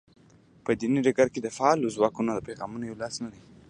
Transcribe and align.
په 0.63 0.71
دیني 0.79 0.99
ډګر 1.05 1.27
کې 1.33 1.39
د 1.41 1.47
فعالو 1.57 1.93
ځواکونو 1.95 2.45
پیغامونه 2.47 2.83
یو 2.85 2.99
لاس 3.01 3.15
نه 3.23 3.29
دي. 3.33 3.41